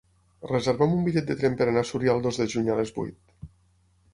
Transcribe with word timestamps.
Reserva'm 0.51 0.95
un 0.95 1.03
bitllet 1.07 1.27
de 1.27 1.35
tren 1.41 1.57
per 1.59 1.67
anar 1.73 1.83
a 1.85 1.89
Súria 1.91 2.15
el 2.17 2.25
dos 2.27 2.41
de 2.43 2.49
juny 2.55 2.73
a 2.73 2.79
les 2.81 2.95
vuit. 2.97 3.39